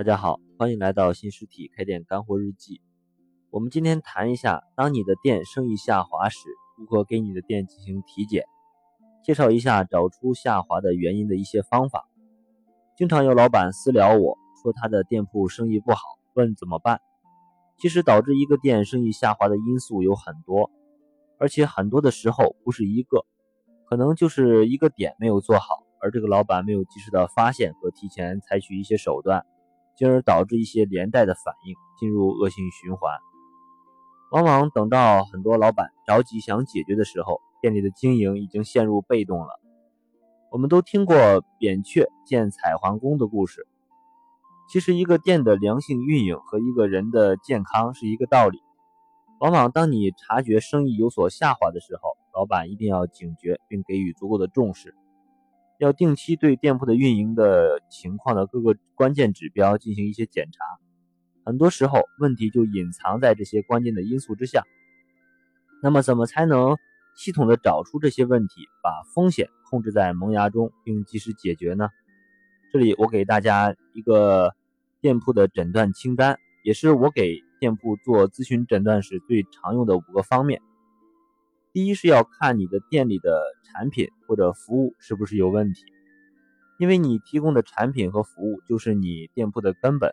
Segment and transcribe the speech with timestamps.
[0.00, 2.80] 大家好，欢迎来到新实体开店干货日记。
[3.50, 6.48] 我们今天谈一下，当你的店生意下滑时，
[6.78, 8.46] 如何给你的店进行体检，
[9.22, 12.08] 介绍一下找出下滑的原因的一些方法。
[12.96, 16.00] 经常有老板私聊我说他的店铺生意不好，
[16.32, 17.02] 问怎么办。
[17.76, 20.70] 其实导致一个店生意下滑的因素有很多，
[21.38, 23.26] 而且很多的时候不是一个，
[23.84, 29.44] 可能就是一个点没有做好，而这个老板没有及时的发现和提前采取一些手段。
[29.96, 33.12] 进而导致一些连带的反应，进入恶性循环。
[34.32, 39.60] 往往等到很多老板着急想解决的时候，店里的经营已经陷入被动了。
[40.52, 41.16] 我们都听过
[41.58, 43.66] 扁鹊见采黄宫的故事。
[44.68, 48.60] 其实，一个店的良性运营和一个人的健康是一个道理。
[49.40, 54.94] 往往当你察觉生意有所下滑的时候，老板一定要警觉并给予足够的重视。
[55.80, 60.62] 要定期对店铺的运营的情况的各个关键指标进行一些检查，
[61.42, 64.62] 很多时候问题就隐藏在这些关键的因素之下。
[65.82, 66.76] 那么，怎么才能
[67.16, 71.88] 系统的找出这些问题，把风险控制在萌芽中，并及时解决呢？
[72.70, 74.52] 这里我给大家一个
[75.00, 80.60] 店铺的诊断清单，也是我给店铺做咨询诊断时最常用的五个方面。
[81.72, 85.84] 第一是要看你的店里的产品或者服务是不是有问题，
[86.80, 90.12] 因为你提供的产品和服务就是你店铺的根本，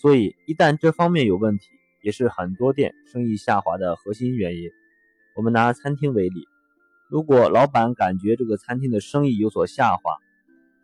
[0.00, 1.66] 所以一旦这方面有问题，
[2.04, 4.70] 也是很多店生意下滑的核心原因。
[5.34, 6.46] 我们拿餐厅为例，
[7.10, 10.18] 如果老板感觉这个餐厅的生意有所下滑，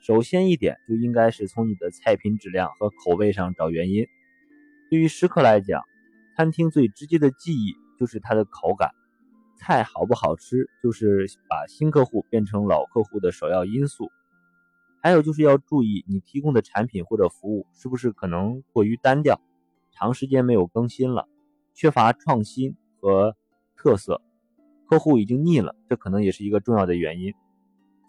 [0.00, 4.08] 首先一点就应该是从你的菜品质量和口味上找原因。
[4.90, 5.84] 对于食客来讲，
[6.36, 8.90] 餐厅最直接的记忆就是它的口感。
[9.62, 14.10] 菜好不好吃，就是把新客户变成老客户的首要因素。
[15.00, 19.40] 还有就是要注意你提供的产品或者服务是不是可能过于单调，
[19.92, 21.28] 长时间没有更新了，
[21.74, 23.36] 缺乏创新和
[23.76, 24.20] 特色，
[24.90, 27.32] 客户已经腻了，这可能也是一个重要的原因。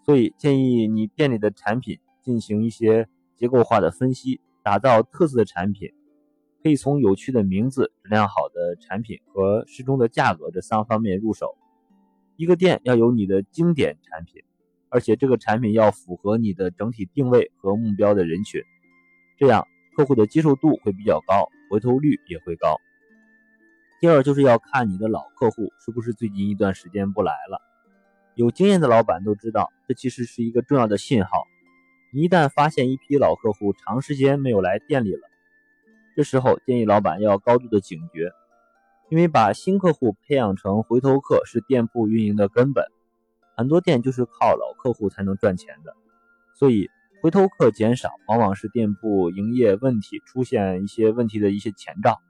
[0.04, 5.92] 所以建议你店里的产品进行一些结构化的分析，打造特色的产品。
[6.64, 11.58] 可以从有趣的名字、质量好的产品和适中的价格这三方面入手。
[12.36, 14.42] 一个店要有你的经典产品，
[14.88, 18.62] 而且这个产品要符合你的整体定位和目标的人群，
[19.36, 22.80] 这样客户的接受度会比较高，回头率也会高。
[24.00, 27.60] 第二就是要看你的老客户是不是最近一段时间不来了。
[28.36, 31.46] 有经验的老板都知道，这其实是一个重要的信号。
[32.10, 35.20] 你一旦发现一批老客户长时间没有来店里了，
[36.16, 38.30] 这时候建议老板要高度的警觉，
[39.10, 42.84] 因为把新客户培养成回头客是店铺运营的根本，
[43.56, 45.94] 很多店就是靠老客户才能赚钱的，
[46.54, 46.88] 所以
[47.20, 52.20] 回头客减少往往是店铺营业问题出现一些问题的一些前兆，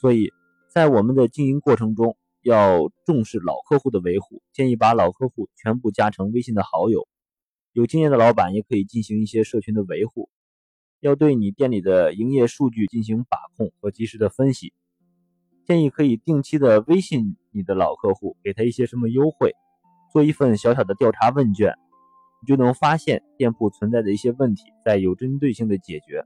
[0.00, 0.32] 所以
[0.68, 7.06] 在我们的经营过程中要重视老客户的维护，建议把老客户全部加成微信的好友，
[7.72, 10.30] 有经验的老板也可以进行一些社群的维护。
[11.04, 14.72] 要对你店里的营业数据进行把控和及时的分析，
[15.66, 19.54] 建议可以定期的微信你的老客户，给他一些什么优惠，
[20.10, 21.74] 做一份小小的调查问卷，
[22.40, 26.24] 你就能发现店铺存在的一些问题，再有针对性的解决。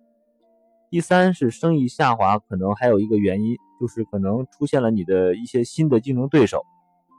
[0.91, 6.63] 第三是生意下滑，可能还有一个原因就是可能出现了你的一些新的竞争对手，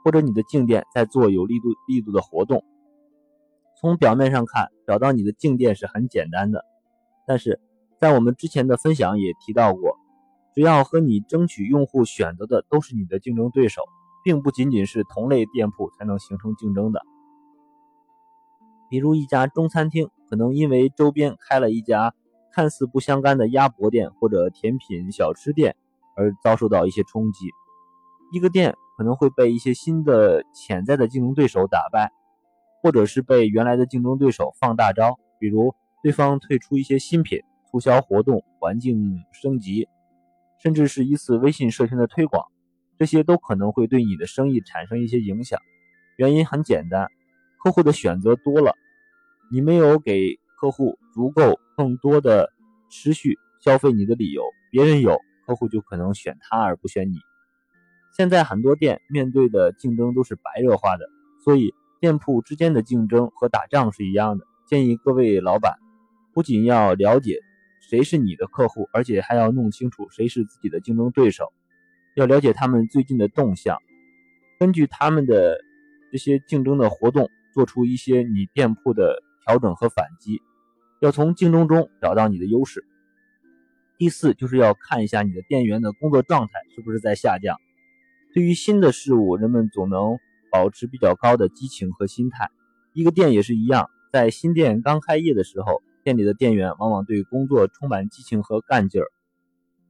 [0.06, 2.64] 或者你的竞店在做有力度力度的活动。
[3.81, 6.64] 从表面上看，找到你的竞店是很简单的。
[7.29, 7.59] 但是
[8.00, 10.00] 在我们之前的分享也提到过，
[10.56, 13.84] 只要和你争取用户选择的都是你的竞争对手，
[14.23, 17.03] 并不仅仅是同类店铺才能形成竞争的。
[18.90, 22.16] 比如一家中餐厅，可能因为周边开了一家
[22.51, 25.75] 看似不相干的鸭脖店或者甜品小吃店
[26.16, 27.46] 而遭受到一些冲击。
[28.34, 32.11] 一个店可能会被一些新的潜在的竞争对手打败，
[32.81, 35.75] 或者是被原来的竞争对手放大招，比如。
[36.02, 39.88] 对方退出一些新品促销活动、环境升级，
[40.64, 42.46] 甚至是一次微信社群的推广，
[42.97, 45.59] 这些都可能会对你的生意产生一些影响。
[46.18, 47.08] 原因很简单，
[47.64, 48.73] 客户的选择多了，
[49.52, 52.50] 你没有给客户足够更多的
[52.90, 57.18] 持续消费你的理由，别人有，客户就可能选他而不选你。
[58.18, 61.06] 现在很多店面对的竞争都是白热化的，
[61.44, 64.46] 所以店铺之间的竞争和打仗是一样的。
[64.66, 65.78] 建议各位老板。
[66.34, 67.40] 不仅要了解
[67.81, 71.52] 谁是你的客户，而且还要弄清楚谁是自己的竞争对手，
[72.16, 73.78] 要了解他们最近的动向，
[74.59, 75.59] 根据他们的
[76.11, 80.40] 这些竞争的活动，做出一些你店铺的调整和反击，
[81.02, 82.85] 要从竞争中找到你的优势。
[83.97, 87.58] 第四就是要看一下你的店员的工作状态是不是在下降。
[88.34, 90.20] 对于新的事物，人们总能
[90.52, 92.49] 保持比较高的激情和心态。
[92.93, 99.11] 一个店也是一样，在新店刚开业的时候，店里的店员往往对工作充满激情和干劲儿。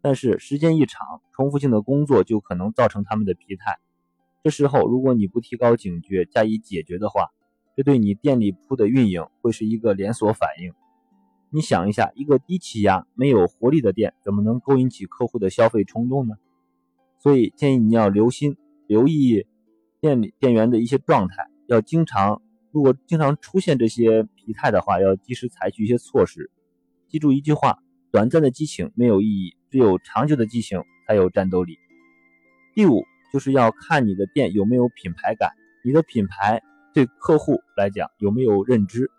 [0.02, 3.80] 但是时间一长，重复性的工作就可能造成他们的疲态。
[4.44, 7.28] 这时候，如果你不提高警觉加以解决的话，
[7.76, 10.74] 这对你店里铺的运营会是一个连锁反应。
[11.50, 16.36] 你想一下，一个低气压、没有活力的店，怎么能勾引起客户的消费冲动呢？
[17.22, 18.56] 所以建议你要留心、
[18.88, 19.46] 留意
[20.00, 22.42] 店里店员的一些状态，要经常，
[22.72, 24.24] 如果经常出现这些
[24.54, 26.50] 态的话，要及时采取一些措施。
[27.08, 27.80] 记住一句话：
[28.12, 31.78] 短暂的激情没有意义，只有长久的激情才有战斗力。
[32.76, 33.04] 第五，
[33.34, 35.52] 就是要看你的店有没有品牌感，
[35.84, 36.62] 你的品牌
[36.94, 39.10] 对客户来讲有没有认知。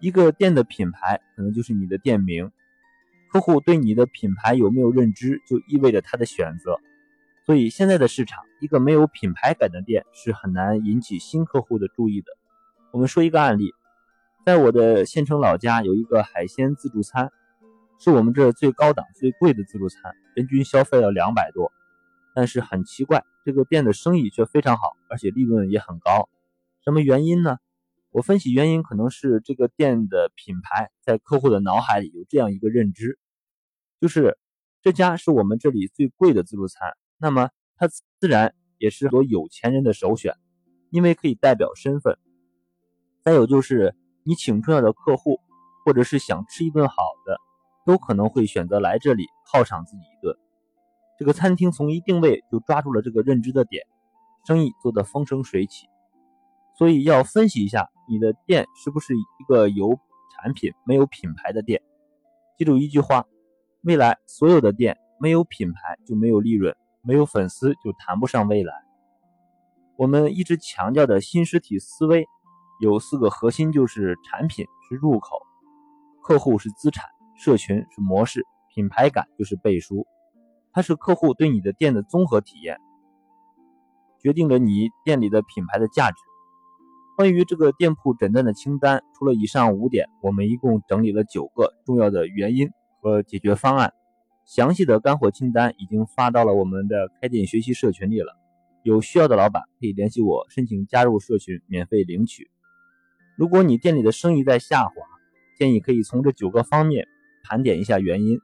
[0.00, 2.50] 一个店的品牌可能就是你的店名，
[3.32, 6.78] 客户对你的品牌有没有认知，就意味着他的选择。
[7.46, 12.26] 所以现在的市场，一个没有品牌感的店是很难引起新客户的注意的。
[12.92, 13.72] 我们说一个案例，
[14.46, 17.32] 在我的县城老家有一个海鲜自助餐，
[17.98, 21.72] 是我们这最高档、最贵的自助餐，人均消费了两百多。
[22.32, 26.28] 但是很奇怪，这个店的生意却非常好，而且利润也很高。
[26.84, 27.56] 什么原因呢？
[28.12, 33.18] 我分析原因可能是这个店的品牌在客户的脑海里有这样一个认知，
[34.00, 34.38] 就是
[34.80, 36.92] 这家是我们这里最贵的自助餐。
[37.18, 40.36] 那么，它自然也是很多有钱人的首选，
[40.90, 42.16] 因为可以代表身份。
[43.24, 43.96] 再有就是，
[44.26, 45.40] 你请重要的客户，
[45.84, 46.94] 或者是想吃一顿好
[47.24, 47.38] 的，
[47.84, 50.36] 都可能会选择来这里犒赏自己一顿。
[51.18, 53.86] 这个餐厅从一定位就抓住了这个认知的点，
[54.44, 55.86] 生意做得风生水起。
[56.76, 59.98] 所以要分析一下你的店是不是一个有
[60.34, 61.80] 产品没有品牌的店。
[62.58, 63.24] 记住一句话：
[63.82, 66.76] 未来所有的店没有品牌就没有利润。
[67.08, 68.74] 没有粉丝就谈不上未来。
[69.96, 72.26] 我们一直强调的新实体思维
[72.80, 75.38] 有四个核心，就是产品是入口，
[76.22, 77.04] 客户是资产，
[77.36, 78.44] 社群是模式，
[78.74, 80.06] 品牌感就是背书。
[80.72, 82.76] 它是客户对你的店的综合体验，
[84.20, 86.16] 决定了你店里的品牌的价值。
[87.16, 92.68] 关于这个店铺诊断的清单，除了以上五点，我们一共整理了九个重要的原因
[93.00, 93.94] 和解决方案。
[94.44, 98.36] 详细的干货清单已经发到了我们的开店学习社群里了，
[98.82, 102.50] 有需要的老板可以联系我申请加入社群，免费领取。
[103.36, 104.92] 如果你店里的生意在下滑，
[105.58, 107.06] 建议可以从这九个方面
[107.44, 108.40] 盘点一下原因，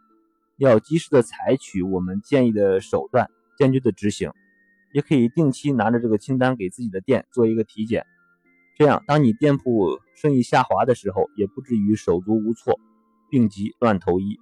[0.58, 4.30] 要及时的采取我们建议的手段，坚决的执行。
[4.92, 8.04] 也可以定期拿着这个清单给自己的店做一个体检，
[8.76, 12.78] 这样当你店铺生意下滑的时候，也不至于手足无措，
[13.30, 14.38] 病急乱投医。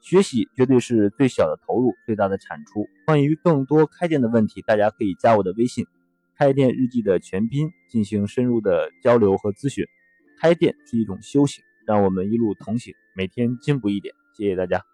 [0.00, 2.88] 学习绝对是最小的投入，最大的产出。
[3.06, 5.86] 关于更多开店的问题，大家可以加我的微信
[6.36, 9.84] “开店日记”的全拼进行深入的交流和咨询。
[10.40, 14.14] 开店是一种修行，让我们一路同行，每天进步一点。
[14.36, 14.93] 谢谢大家。